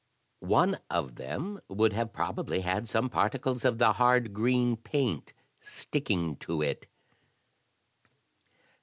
One 0.39 0.79
of 0.89 1.17
them 1.17 1.61
would 1.67 1.93
have 1.93 2.11
probably 2.11 2.61
had 2.61 2.89
some 2.89 3.07
particles 3.07 3.63
of 3.63 3.77
the 3.77 3.93
hard 3.93 4.33
green 4.33 4.75
paint 4.75 5.31
sticking 5.61 6.37
to 6.37 6.63
it." 6.63 6.87